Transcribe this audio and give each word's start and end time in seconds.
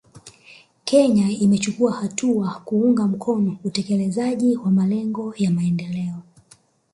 Kenya 0.85 1.29
imechukua 1.29 1.93
hatua 1.93 2.61
kuunga 2.65 3.07
mkono 3.07 3.57
utekelezaji 3.63 4.57
wa 4.57 4.71
malengo 4.71 5.33
ya 5.37 5.51
maendeleo 5.51 6.15